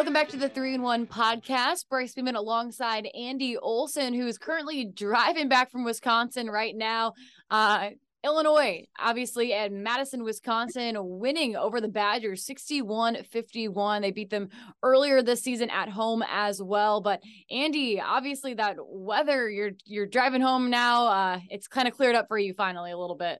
[0.00, 1.86] Welcome back to the three and one podcast.
[1.90, 7.12] Bryce Beeman alongside Andy Olson, who is currently driving back from Wisconsin right now.
[7.50, 7.90] Uh,
[8.24, 14.00] Illinois, obviously, at Madison, Wisconsin, winning over the Badgers 61 51.
[14.00, 14.48] They beat them
[14.82, 17.02] earlier this season at home as well.
[17.02, 17.20] But
[17.50, 21.08] Andy, obviously, that weather, you're you're driving home now.
[21.08, 23.38] Uh, it's kind of cleared up for you finally a little bit.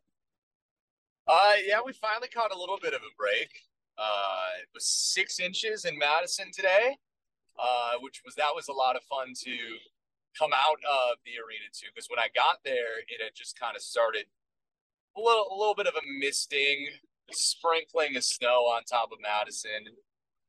[1.27, 3.49] Uh, yeah, we finally caught a little bit of a break.
[4.01, 6.97] Uh, it was six inches in Madison today,
[7.59, 9.57] uh, which was that was a lot of fun to
[10.39, 11.89] come out of the arena too.
[11.95, 14.25] Because when I got there, it had just kind of started
[15.17, 16.89] a little a little bit of a misting,
[17.31, 19.93] sprinkling of snow on top of Madison.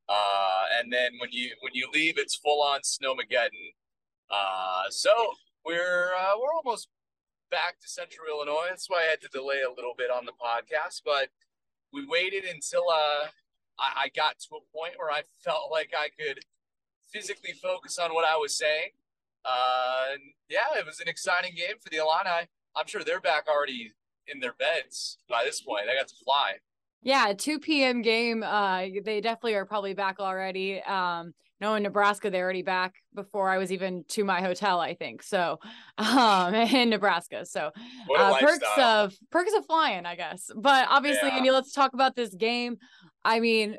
[0.07, 3.75] Uh, and then when you when you leave, it's full on snowmageddon.
[4.29, 5.11] Uh, so
[5.65, 6.87] we're uh, we're almost
[7.49, 8.67] back to Central Illinois.
[8.69, 11.27] That's why I had to delay a little bit on the podcast, but
[11.93, 13.27] we waited until uh,
[13.79, 16.39] I, I got to a point where I felt like I could
[17.11, 18.89] physically focus on what I was saying.
[19.43, 20.17] Uh,
[20.49, 22.47] yeah, it was an exciting game for the Illini.
[22.75, 23.91] I'm sure they're back already
[24.27, 25.85] in their beds by this point.
[25.87, 26.53] They got to fly.
[27.03, 28.01] Yeah, 2 p.m.
[28.01, 28.43] game.
[28.43, 30.81] Uh, they definitely are probably back already.
[30.83, 34.95] Um, no, in Nebraska, they're already back before I was even to my hotel, I
[34.95, 35.21] think.
[35.21, 35.59] So,
[35.99, 37.45] um, in Nebraska.
[37.45, 37.69] So,
[38.17, 40.49] uh, perks of perks of flying, I guess.
[40.55, 41.37] But obviously, yeah.
[41.37, 42.77] Andy, let's talk about this game.
[43.23, 43.77] I mean,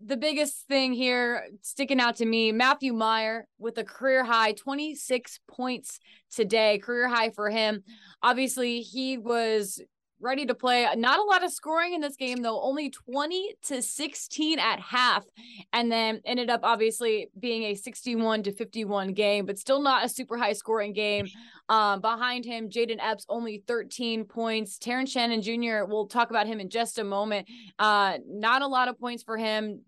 [0.00, 5.40] the biggest thing here sticking out to me Matthew Mayer with a career high 26
[5.48, 5.98] points
[6.30, 7.82] today, career high for him.
[8.22, 9.80] Obviously, he was
[10.24, 10.88] ready to play.
[10.96, 15.24] Not a lot of scoring in this game, though, only 20 to 16 at half,
[15.72, 20.08] and then ended up obviously being a 61 to 51 game, but still not a
[20.08, 21.28] super high scoring game.
[21.68, 24.78] Um, behind him, Jayden Epps only 13 points.
[24.78, 27.48] Terrence Shannon Jr., we'll talk about him in just a moment.
[27.78, 29.82] Uh, not a lot of points for him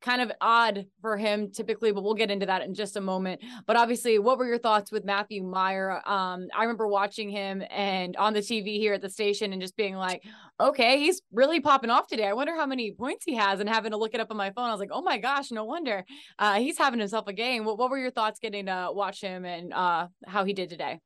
[0.00, 3.40] kind of odd for him typically, but we'll get into that in just a moment.
[3.66, 6.00] But obviously, what were your thoughts with Matthew Mayer?
[6.06, 9.76] Um, I remember watching him and on the TV here at the station and just
[9.76, 10.24] being like,
[10.60, 12.26] okay, he's really popping off today.
[12.26, 14.50] I wonder how many points he has and having to look it up on my
[14.50, 14.68] phone.
[14.68, 16.04] I was like, oh my gosh, no wonder.
[16.38, 17.64] Uh, he's having himself a game.
[17.64, 21.00] What, what were your thoughts getting to watch him and uh, how he did today?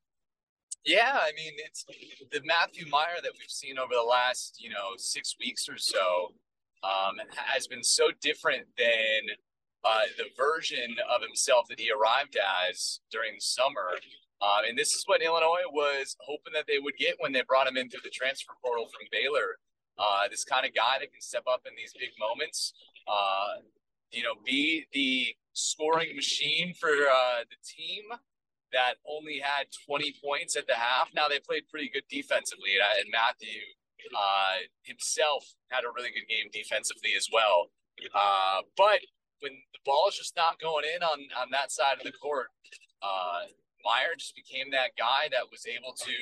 [0.84, 1.84] Yeah, I mean, it's
[2.32, 6.32] the Matthew Mayer that we've seen over the last, you know, six weeks or so
[6.82, 9.36] um, has been so different than
[9.84, 12.36] uh, the version of himself that he arrived
[12.70, 13.98] as during the summer.
[14.40, 17.66] Um, and this is what Illinois was hoping that they would get when they brought
[17.66, 19.58] him in through the transfer portal from Baylor.
[19.98, 22.72] Uh, this kind of guy that can step up in these big moments,
[23.06, 23.62] uh,
[24.10, 28.04] you know, be the scoring machine for uh, the team
[28.72, 31.10] that only had 20 points at the half.
[31.14, 33.60] Now they played pretty good defensively, and, and Matthew
[34.10, 37.70] uh, himself had a really good game defensively as well.
[38.14, 39.00] Uh, but
[39.40, 42.48] when the ball is just not going in on, on that side of the court,
[43.02, 43.46] uh,
[43.84, 46.14] Mayer just became that guy that was able to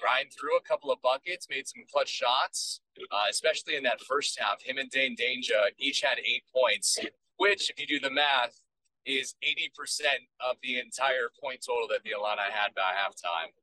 [0.00, 2.80] grind through a couple of buckets, made some clutch shots,
[3.10, 4.62] uh, especially in that first half.
[4.62, 6.98] Him and Dain Dainja each had eight points,
[7.38, 8.60] which, if you do the math,
[9.06, 10.04] is 80%
[10.40, 13.54] of the entire point total that the Illini had by halftime.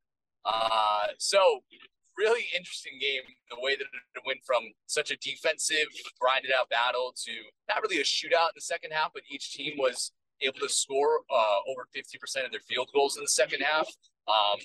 [0.45, 1.63] Uh, so
[2.17, 3.23] really interesting game.
[3.49, 5.87] The way that it went from such a defensive,
[6.19, 7.31] grinded out battle to
[7.67, 11.21] not really a shootout in the second half, but each team was able to score
[11.31, 13.87] uh, over 50% of their field goals in the second half.
[14.27, 14.59] Um,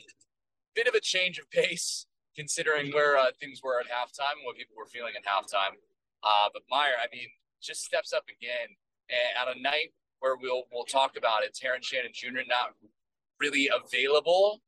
[0.74, 2.06] bit of a change of pace
[2.38, 5.74] considering where uh, things were at halftime, and what people were feeling at halftime.
[6.22, 7.26] Uh, but Mayer, I mean,
[7.60, 8.70] just steps up again.
[9.10, 12.46] And on a night where we'll we'll talk about it, Terrence Shannon Jr.
[12.46, 12.74] not
[13.40, 14.62] really available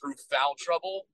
[0.00, 1.06] through foul trouble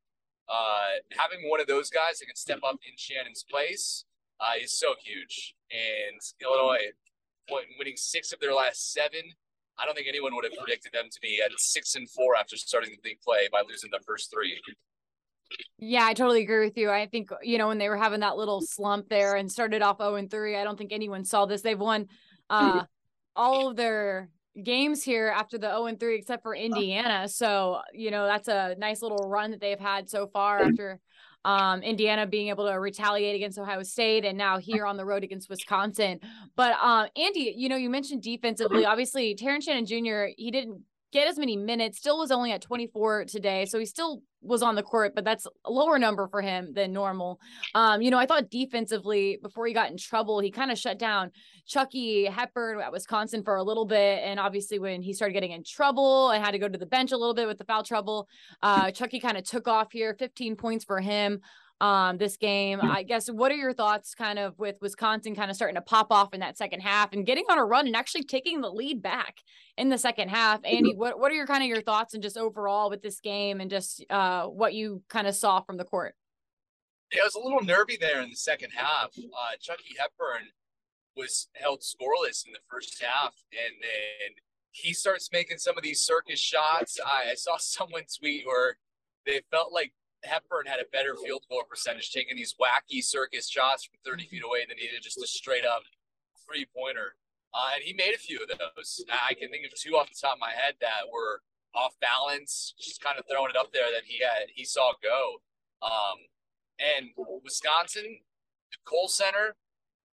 [0.49, 4.05] uh, having one of those guys that can step up in Shannon's place
[4.41, 5.55] uh, is so huge.
[5.71, 6.93] And Illinois
[7.79, 9.21] winning six of their last seven.
[9.79, 12.57] I don't think anyone would have predicted them to be at six and four after
[12.57, 14.61] starting the league play by losing the first three.
[15.79, 16.91] Yeah, I totally agree with you.
[16.91, 19.99] I think, you know, when they were having that little slump there and started off
[19.99, 21.63] 0 and 3, I don't think anyone saw this.
[21.63, 22.07] They've won
[22.51, 22.85] uh
[23.37, 24.29] all of their
[24.63, 27.29] games here after the 0 and 3 except for Indiana.
[27.29, 31.01] So, you know, that's a nice little run that they've had so far after
[31.45, 35.25] um, Indiana being able to retaliate against Ohio State and now here on the road
[35.25, 36.21] against Wisconsin.
[36.57, 38.85] But um, Andy, you know, you mentioned defensively.
[38.85, 40.83] Obviously, Terrence Shannon Jr., he didn't
[41.13, 43.65] get as many minutes, still was only at 24 today.
[43.65, 46.93] So he still was on the court, but that's a lower number for him than
[46.93, 47.41] normal.
[47.75, 50.99] Um, you know, I thought defensively before he got in trouble, he kind of shut
[50.99, 51.31] down
[51.67, 54.21] Chucky Hepburn at Wisconsin for a little bit.
[54.23, 57.13] And obviously when he started getting in trouble and had to go to the bench
[57.13, 58.29] a little bit with the foul trouble,
[58.63, 61.41] uh, Chucky kind of took off here, 15 points for him.
[61.81, 62.81] Um, this game.
[62.83, 66.09] I guess what are your thoughts kind of with Wisconsin kind of starting to pop
[66.11, 69.03] off in that second half and getting on a run and actually taking the lead
[69.03, 69.39] back
[69.77, 70.61] in the second half?
[70.65, 73.61] Andy, what, what are your kind of your thoughts and just overall with this game
[73.61, 76.15] and just uh, what you kind of saw from the court?
[77.13, 79.11] Yeah, it was a little nervy there in the second half.
[79.17, 80.49] Uh, Chucky Hepburn
[81.17, 84.35] was held scoreless in the first half, and then
[84.73, 86.99] he starts making some of these circus shots.
[87.05, 88.77] I, I saw someone tweet where
[89.27, 89.93] they felt like
[90.25, 94.43] Hepburn had a better field goal percentage taking these wacky circus shots from 30 feet
[94.45, 95.83] away than he did just a straight up
[96.47, 97.15] three pointer.
[97.55, 99.05] Uh, and he made a few of those.
[99.09, 101.43] I can think of two off the top of my head that were
[101.75, 105.41] off balance, just kind of throwing it up there that he had he saw go.
[105.81, 106.29] Um,
[106.79, 107.11] and
[107.45, 108.21] Wisconsin,
[108.71, 109.57] the Kohl Center,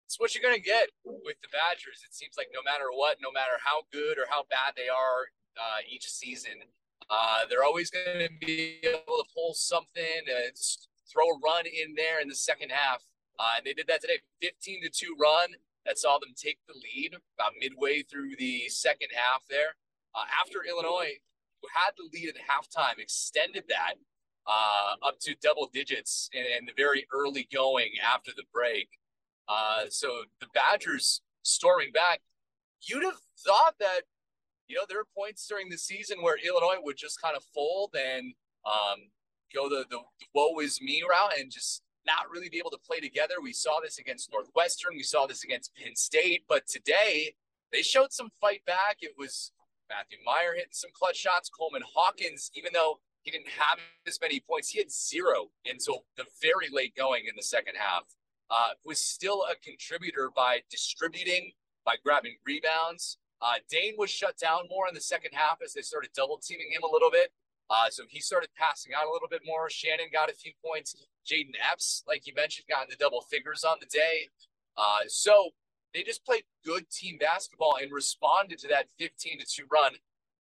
[0.07, 2.05] it's what you're gonna get with the Badgers.
[2.05, 5.33] It seems like no matter what, no matter how good or how bad they are
[5.57, 6.69] uh, each season,
[7.11, 10.51] uh, they're always going to be able to pull something, uh,
[11.11, 13.03] throw a run in there in the second half.
[13.39, 15.51] Uh, and they did that today 15 to 2 run
[15.87, 19.77] that saw them take the lead about midway through the second half there.
[20.15, 21.19] Uh, after Illinois,
[21.61, 23.95] who had the lead at halftime, extended that
[24.47, 28.89] uh, up to double digits in, in, the very early going after the break.
[29.49, 32.21] Uh, so the Badgers storming back,
[32.83, 34.03] you'd have thought that
[34.69, 37.95] you know, there are points during the season where Illinois would just kind of fold
[37.95, 39.01] and um,
[39.55, 39.99] go the, the
[40.35, 43.35] woe is me route and just not really be able to play together.
[43.43, 44.93] We saw this against Northwestern.
[44.97, 46.45] We saw this against Penn State.
[46.49, 47.35] But today,
[47.73, 48.99] they showed some fight back.
[49.01, 49.53] It was
[49.89, 51.49] Matthew Mayer hitting some clutch shots.
[51.49, 56.25] Coleman Hawkins, even though he didn't have as many points, he had zero until the
[56.41, 58.03] very late going in the second half.
[58.51, 61.53] Uh, was still a contributor by distributing,
[61.87, 65.83] by grabbing rebounds, uh, Dain was shut down more in the second half as they
[65.83, 67.33] started double teaming him a little bit.
[67.69, 69.69] Uh, so he started passing out a little bit more.
[69.69, 70.95] Shannon got a few points.
[71.29, 74.29] Jayden Epps, like you mentioned, got in the double figures on the day.
[74.77, 75.51] Uh, so
[75.93, 79.93] they just played good team basketball and responded to that 15 to 2 run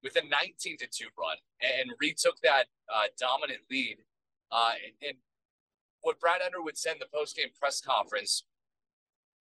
[0.02, 3.98] with a 19 to 2 run and retook that uh, dominant lead.
[4.50, 5.18] Uh, and, and
[6.02, 8.44] what Brad Underwood said in the post-game press conference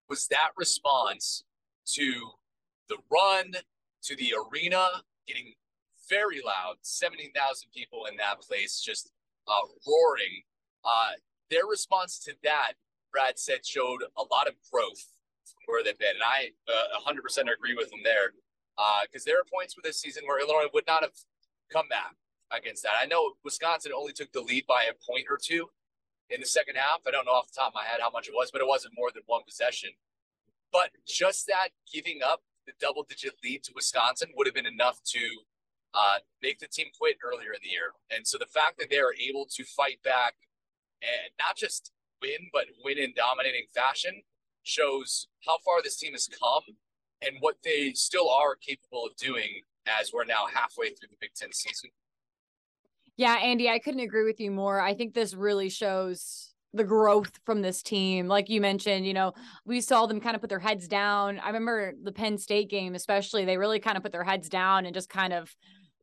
[0.09, 1.43] was that response
[1.85, 2.31] to
[2.91, 3.55] the run
[4.03, 5.53] to the arena, getting
[6.09, 7.31] very loud, 17,000
[7.73, 9.11] people in that place, just
[9.47, 10.43] uh, roaring.
[10.83, 11.15] Uh,
[11.49, 12.73] their response to that,
[13.11, 15.07] Brad said, showed a lot of growth
[15.47, 16.19] from where they've been.
[16.19, 17.15] And I uh, 100%
[17.47, 18.33] agree with him there.
[19.03, 21.15] Because uh, there are points with this season where Illinois would not have
[21.71, 22.15] come back
[22.51, 22.93] against that.
[22.99, 25.67] I know Wisconsin only took the lead by a point or two
[26.29, 26.99] in the second half.
[27.07, 28.67] I don't know off the top of my head how much it was, but it
[28.67, 29.91] wasn't more than one possession.
[30.71, 32.41] But just that giving up
[32.71, 35.19] the double digit lead to Wisconsin would have been enough to
[35.93, 37.91] uh, make the team quit earlier in the year.
[38.09, 40.35] And so the fact that they are able to fight back
[41.01, 41.91] and not just
[42.21, 44.21] win, but win in dominating fashion
[44.63, 46.75] shows how far this team has come
[47.21, 51.33] and what they still are capable of doing as we're now halfway through the Big
[51.35, 51.89] Ten season.
[53.17, 54.79] Yeah, Andy, I couldn't agree with you more.
[54.79, 58.27] I think this really shows the growth from this team.
[58.27, 59.33] Like you mentioned, you know,
[59.65, 61.39] we saw them kind of put their heads down.
[61.39, 64.85] I remember the Penn State game, especially, they really kind of put their heads down
[64.85, 65.53] and just kind of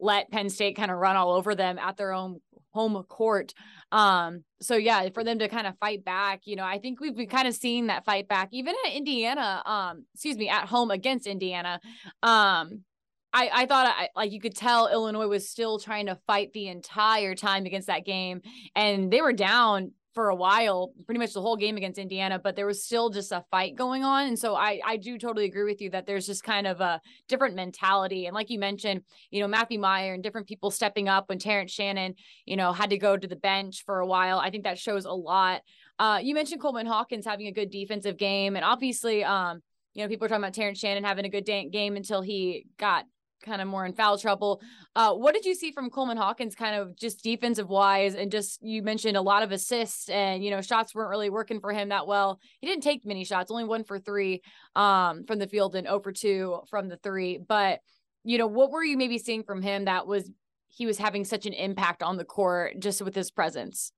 [0.01, 2.41] let Penn State kind of run all over them at their own
[2.73, 3.55] home court.
[3.91, 7.17] Um, so yeah, for them to kind of fight back, you know, I think we've
[7.17, 10.91] been kind of seen that fight back, even at Indiana, um, excuse me, at home
[10.91, 11.81] against Indiana.
[12.23, 12.85] Um,
[13.33, 16.69] I, I thought I like you could tell Illinois was still trying to fight the
[16.69, 18.41] entire time against that game
[18.75, 22.57] and they were down for a while, pretty much the whole game against Indiana, but
[22.57, 24.27] there was still just a fight going on.
[24.27, 27.01] And so I I do totally agree with you that there's just kind of a
[27.29, 28.27] different mentality.
[28.27, 31.71] And like you mentioned, you know, Matthew Mayer and different people stepping up when Terrence
[31.71, 34.41] Shannon, you know, had to go to the bench for a while.
[34.41, 35.63] I think that shows a lot.
[36.01, 39.61] Uh, you mentioned Coleman Hawkins having a good defensive game, and obviously, um,
[39.95, 43.05] you know, people are talking about Terrence Shannon having a good game until he got
[43.43, 44.61] kind of more in foul trouble.
[44.97, 48.63] Uh, what did you see from Coleman Hawkins, kind of just defensive wise, and just
[48.63, 51.91] you mentioned a lot of assists, and you know shots weren't really working for him
[51.91, 52.41] that well.
[52.61, 54.43] He didn't take many shots, only one for three
[54.75, 57.39] um, from the field and over two from the three.
[57.39, 57.81] But
[58.25, 60.31] you know, what were you maybe seeing from him that was
[60.69, 63.93] he was having such an impact on the court just with his presence?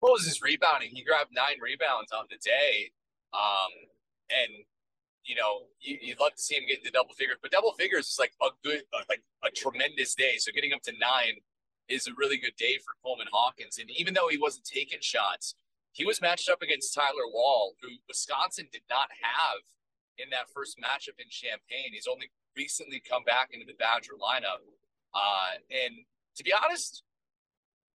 [0.00, 0.90] What was his rebounding?
[0.92, 2.90] He grabbed nine rebounds on the day,
[3.32, 3.70] um,
[4.30, 4.64] and
[5.24, 8.08] you know, you, would love to see him get into double figures, but double figures
[8.08, 10.36] is like a good, uh, like a tremendous day.
[10.38, 11.40] So getting up to nine
[11.88, 13.78] is a really good day for Coleman Hawkins.
[13.78, 15.54] And even though he wasn't taking shots,
[15.92, 19.60] he was matched up against Tyler Wahl, who Wisconsin did not have
[20.18, 21.92] in that first matchup in Champaign.
[21.92, 24.62] He's only recently come back into the Badger lineup.
[25.14, 26.04] Uh, and
[26.36, 27.02] to be honest,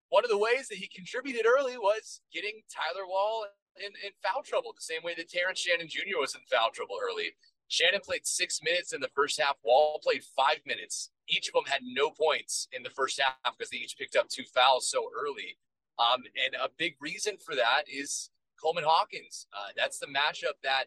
[0.09, 3.45] one of the ways that he contributed early was getting Tyler Wahl
[3.77, 6.19] in, in foul trouble, the same way that Terrence Shannon Jr.
[6.19, 7.35] was in foul trouble early.
[7.67, 9.57] Shannon played six minutes in the first half.
[9.63, 11.09] Wahl played five minutes.
[11.27, 14.29] Each of them had no points in the first half because they each picked up
[14.29, 15.57] two fouls so early.
[15.97, 18.29] Um, and a big reason for that is
[18.61, 19.47] Coleman Hawkins.
[19.53, 20.85] Uh, that's the matchup that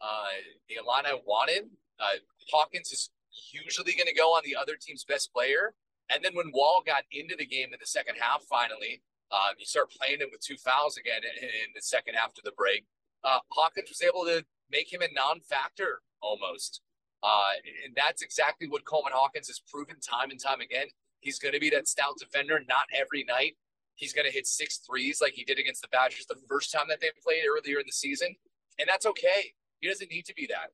[0.00, 0.34] uh,
[0.68, 1.70] the Illini wanted.
[1.98, 2.18] Uh,
[2.50, 3.10] Hawkins is
[3.52, 5.74] usually going to go on the other team's best player.
[6.10, 9.64] And then when Wahl got into the game in the second half, finally, um, you
[9.66, 12.84] start playing him with two fouls again in, in the second half of the break.
[13.24, 16.80] Uh, Hawkins was able to make him a non-factor almost.
[17.22, 20.86] Uh, and that's exactly what Coleman Hawkins has proven time and time again.
[21.20, 23.56] He's going to be that stout defender, not every night.
[23.94, 26.86] He's going to hit six threes like he did against the Badgers the first time
[26.88, 28.34] that they played earlier in the season.
[28.78, 29.54] And that's okay.
[29.80, 30.70] He doesn't need to be that.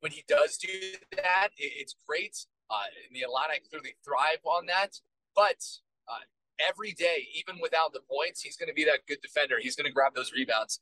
[0.00, 0.68] When he does do
[1.16, 2.46] that, it's great.
[2.70, 5.00] Uh, and the Illini clearly thrive on that.
[5.34, 5.64] But
[6.08, 6.22] uh,
[6.68, 9.56] every day, even without the points, he's going to be that good defender.
[9.60, 10.80] He's going to grab those rebounds.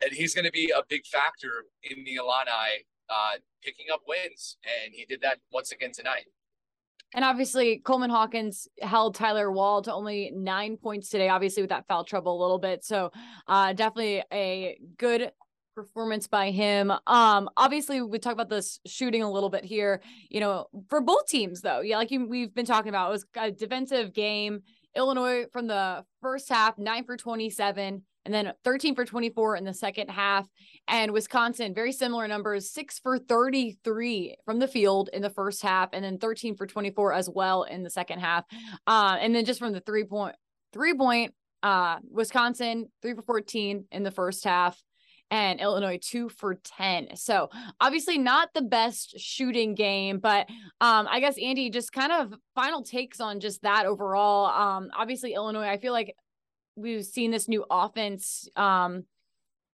[0.00, 4.56] And he's going to be a big factor in the Illini uh, picking up wins.
[4.62, 6.26] And he did that once again tonight.
[7.14, 11.86] And obviously, Coleman Hawkins held Tyler Wahl to only nine points today, obviously, with that
[11.88, 12.84] foul trouble a little bit.
[12.84, 13.10] So,
[13.46, 15.32] uh, definitely a good
[15.74, 16.90] performance by him.
[17.06, 21.26] Um, obviously, we talk about this shooting a little bit here, you know, for both
[21.26, 21.80] teams, though.
[21.80, 24.62] Yeah, like you, we've been talking about, it was a defensive game.
[24.98, 29.72] Illinois from the first half, nine for 27, and then 13 for 24 in the
[29.72, 30.46] second half.
[30.88, 35.90] And Wisconsin, very similar numbers, six for 33 from the field in the first half,
[35.92, 38.44] and then 13 for 24 as well in the second half.
[38.86, 40.34] Uh, and then just from the three point,
[40.72, 44.78] three point, uh, Wisconsin, three for 14 in the first half
[45.30, 47.16] and Illinois two for 10.
[47.16, 50.48] So obviously not the best shooting game, but
[50.80, 54.46] um, I guess Andy, just kind of final takes on just that overall.
[54.46, 56.14] Um, obviously Illinois, I feel like
[56.76, 59.04] we've seen this new offense, um,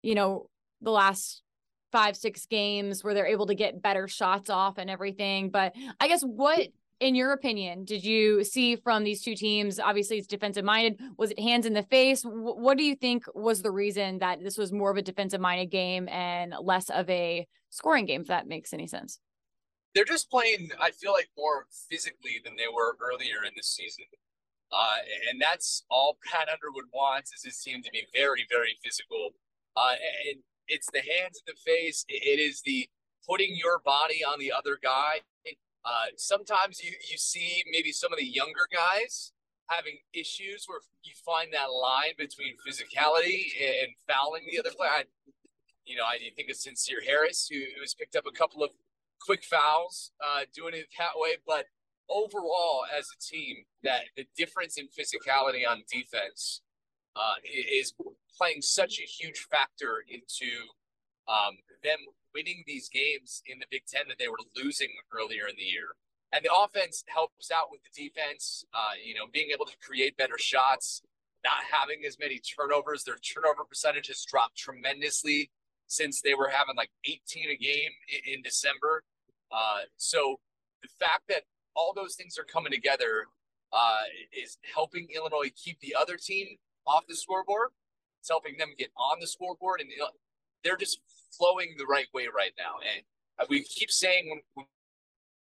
[0.02, 0.48] you know,
[0.80, 1.42] the last
[1.92, 5.50] five, six games where they're able to get better shots off and everything.
[5.50, 6.68] But I guess what
[7.04, 9.78] in your opinion, did you see from these two teams?
[9.78, 10.98] Obviously, it's defensive minded.
[11.18, 12.22] Was it hands in the face?
[12.22, 15.40] W- what do you think was the reason that this was more of a defensive
[15.40, 19.20] minded game and less of a scoring game, if that makes any sense?
[19.94, 24.06] They're just playing, I feel like, more physically than they were earlier in the season.
[24.72, 24.96] Uh,
[25.30, 29.28] and that's all Brad Underwood wants is his team to be very, very physical.
[29.76, 29.92] Uh,
[30.30, 32.06] and it's the hands in the face.
[32.08, 32.88] It is the
[33.28, 35.20] putting your body on the other guy
[35.84, 39.32] uh, sometimes you, you see maybe some of the younger guys
[39.66, 44.90] having issues where you find that line between physicality and fouling the other player.
[44.90, 45.04] I,
[45.84, 48.70] you know, I think of Sencire Harris, who, who has picked up a couple of
[49.20, 51.36] quick fouls uh, doing it that way.
[51.46, 51.66] But
[52.08, 56.62] overall, as a team, that the difference in physicality on defense
[57.16, 57.94] uh, is
[58.36, 60.50] playing such a huge factor into
[61.28, 61.98] um, them
[62.34, 65.94] winning these games in the Big Ten that they were losing earlier in the year.
[66.32, 70.16] And the offense helps out with the defense, uh, you know, being able to create
[70.16, 71.00] better shots,
[71.44, 73.04] not having as many turnovers.
[73.04, 75.50] Their turnover percentage has dropped tremendously
[75.86, 79.04] since they were having like 18 a game in, in December.
[79.52, 80.40] Uh, so
[80.82, 81.42] the fact that
[81.76, 83.26] all those things are coming together
[83.72, 84.02] uh,
[84.32, 87.70] is helping Illinois keep the other team off the scoreboard.
[88.20, 89.90] It's helping them get on the scoreboard, and
[90.64, 91.00] they're just
[91.36, 92.74] flowing the right way right now.
[92.82, 94.66] And we keep saying when, when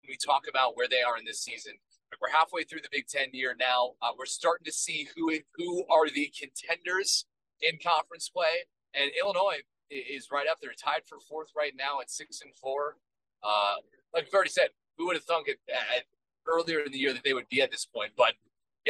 [0.08, 1.74] we talk about where they are in this season,
[2.20, 3.92] we're halfway through the Big Ten year now.
[4.00, 7.26] Uh, we're starting to see who who are the contenders
[7.60, 9.60] in conference play, and Illinois
[9.90, 12.96] is right up there, tied for fourth right now at six and four.
[13.42, 13.74] Uh,
[14.14, 16.04] like we've already said, who would have thunk it at,
[16.46, 18.12] earlier in the year that they would be at this point?
[18.16, 18.32] But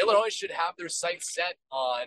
[0.01, 2.07] Illinois should have their sights set on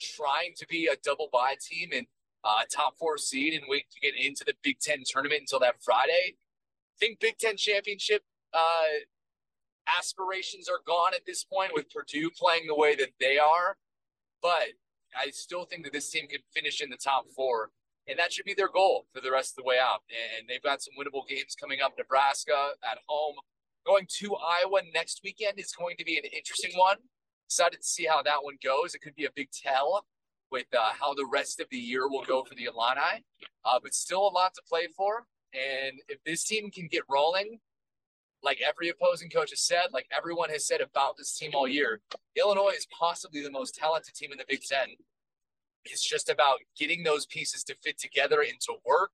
[0.00, 2.06] trying to be a double bye team and
[2.44, 5.82] uh, top four seed and wait to get into the Big Ten tournament until that
[5.82, 6.34] Friday.
[6.34, 8.22] I think Big Ten championship
[8.54, 9.04] uh,
[9.98, 13.76] aspirations are gone at this point with Purdue playing the way that they are.
[14.42, 14.76] But
[15.16, 17.70] I still think that this team could finish in the top four,
[18.06, 20.02] and that should be their goal for the rest of the way out.
[20.38, 21.94] And they've got some winnable games coming up.
[21.98, 23.36] Nebraska at home,
[23.86, 26.96] going to Iowa next weekend is going to be an interesting one.
[27.46, 28.94] Excited to see how that one goes.
[28.94, 30.04] It could be a big tell
[30.50, 33.24] with uh, how the rest of the year will go for the Illini,
[33.64, 35.26] uh, but still a lot to play for.
[35.54, 37.58] And if this team can get rolling,
[38.42, 42.00] like every opposing coach has said, like everyone has said about this team all year,
[42.36, 44.88] Illinois is possibly the most talented team in the Big Ten.
[45.84, 49.12] It's just about getting those pieces to fit together and to work.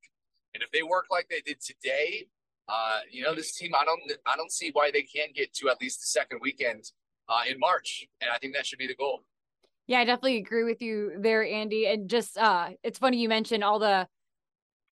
[0.55, 2.27] And if they work like they did today,
[2.69, 5.69] uh, you know, this team, I don't, I don't see why they can't get to
[5.69, 6.91] at least the second weekend
[7.29, 9.25] uh, in March, and I think that should be the goal.
[9.87, 11.87] Yeah, I definitely agree with you there, Andy.
[11.87, 14.07] And just uh, it's funny you mentioned all the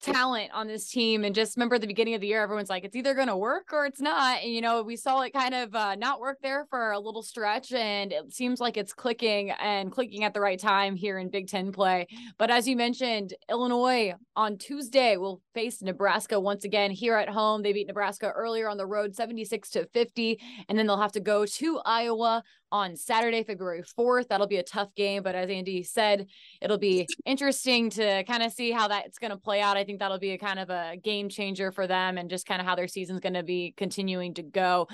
[0.02, 2.84] talent on this team and just remember at the beginning of the year everyone's like
[2.84, 5.54] it's either going to work or it's not and you know we saw it kind
[5.54, 9.50] of uh, not work there for a little stretch and it seems like it's clicking
[9.50, 12.06] and clicking at the right time here in Big 10 play
[12.36, 17.62] but as you mentioned Illinois on Tuesday will face Nebraska once again here at home
[17.62, 21.20] they beat Nebraska earlier on the road 76 to 50 and then they'll have to
[21.20, 22.42] go to Iowa
[22.72, 24.28] on Saturday, February 4th.
[24.28, 26.26] That'll be a tough game, but as Andy said,
[26.60, 29.76] it'll be interesting to kind of see how that's going to play out.
[29.76, 32.60] I think that'll be a kind of a game changer for them and just kind
[32.60, 34.88] of how their season's going to be continuing to go.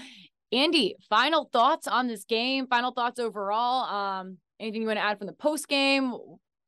[0.51, 3.85] Andy, final thoughts on this game, final thoughts overall.
[3.85, 6.15] Um, anything you want to add from the post game?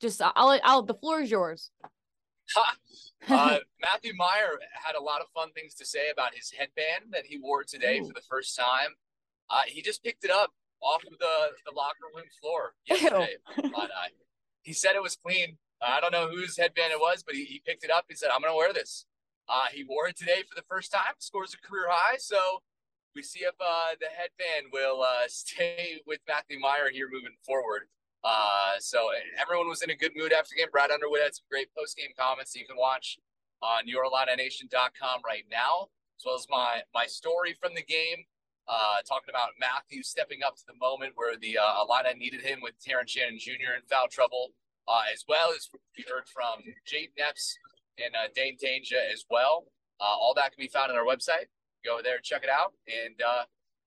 [0.00, 1.70] Just I'll, I'll the floor is yours.
[3.28, 7.26] uh, Matthew Mayer had a lot of fun things to say about his headband that
[7.26, 8.06] he wore today Ooh.
[8.06, 8.94] for the first time.
[9.48, 10.50] Uh, he just picked it up
[10.82, 13.36] off of the, the locker room floor yesterday.
[14.62, 15.58] he said it was clean.
[15.82, 18.04] I don't know whose headband it was, but he, he picked it up.
[18.08, 19.06] He said, I'm going to wear this.
[19.48, 22.16] Uh, he wore it today for the first time, scores a career high.
[22.18, 22.62] So
[23.14, 27.88] we see if uh, the headband will uh, stay with Matthew Mayer here moving forward.
[28.22, 29.08] Uh, so
[29.40, 30.68] everyone was in a good mood after the game.
[30.70, 33.18] Brad Underwood had some great post game comments that you can watch
[33.62, 38.24] on YourIllinionation.com right now, as well as my my story from the game
[38.70, 42.60] uh, talking about Matthew stepping up to the moment where the uh, Illini needed him
[42.62, 43.74] with Terrence Shannon Jr.
[43.74, 44.54] in foul trouble,
[44.86, 47.58] uh, as well as we heard from Jayden Epps
[47.98, 49.66] and uh, Dain Dainja as well.
[50.00, 51.50] Uh, all that can be found on our website.
[51.84, 53.42] Go there, check it out, and uh,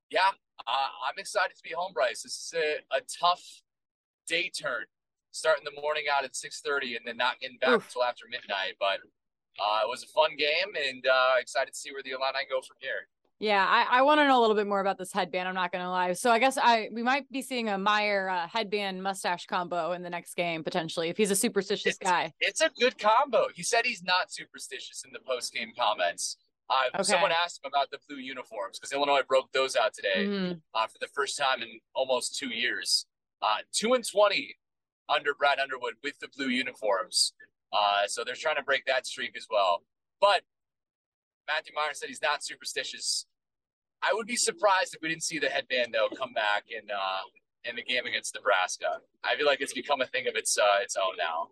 [0.09, 0.35] yeah,
[0.67, 2.23] uh, I'm excited to be home, Bryce.
[2.23, 3.43] This is a, a tough
[4.27, 4.85] day turn,
[5.31, 7.87] starting the morning out at 6:30 and then not getting back Oof.
[7.87, 8.75] until after midnight.
[8.79, 8.99] But
[9.61, 12.61] uh, it was a fun game, and uh, excited to see where the Illini go
[12.61, 13.07] from here.
[13.43, 15.49] Yeah, I, I want to know a little bit more about this headband.
[15.49, 16.13] I'm not going to lie.
[16.13, 20.01] So I guess I we might be seeing a Mayer uh, headband mustache combo in
[20.01, 22.31] the next game potentially if he's a superstitious it's, guy.
[22.39, 23.47] It's a good combo.
[23.53, 26.37] He said he's not superstitious in the post game comments.
[26.69, 27.03] Uh, okay.
[27.03, 30.53] Someone asked him about the blue uniforms because Illinois broke those out today mm-hmm.
[30.73, 33.05] uh, for the first time in almost two years.
[33.41, 34.55] Uh, two and twenty
[35.09, 37.33] under Brad Underwood with the blue uniforms.
[37.73, 39.83] Uh, so they're trying to break that streak as well.
[40.21, 40.43] But
[41.45, 43.25] Matthew Mayer said he's not superstitious.
[44.03, 47.21] I would be surprised if we didn't see the headband though come back in uh,
[47.65, 48.99] in the game against Nebraska.
[49.23, 51.47] I feel like it's become a thing of its uh, its own now.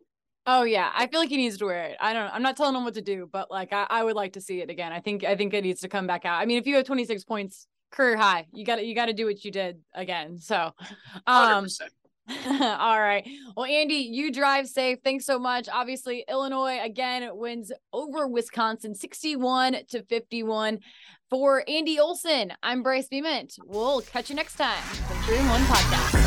[0.48, 1.98] Oh yeah, I feel like he needs to wear it.
[2.00, 2.34] I don't.
[2.34, 4.62] I'm not telling him what to do, but like I, I would like to see
[4.62, 4.92] it again.
[4.92, 6.42] I think I think it needs to come back out.
[6.42, 9.14] I mean, if you have 26 points career high, you got to you got to
[9.14, 10.40] do what you did again.
[10.40, 10.74] So,
[11.28, 11.66] um.
[11.66, 11.82] 100%.
[12.62, 13.28] All right.
[13.56, 15.00] Well, Andy, you drive safe.
[15.04, 15.68] Thanks so much.
[15.72, 20.80] Obviously, Illinois again wins over Wisconsin 61 to 51.
[21.30, 23.58] For Andy Olson, I'm Bryce Beament.
[23.66, 24.84] We'll catch you next time.
[25.08, 26.21] The 3 1 Podcast.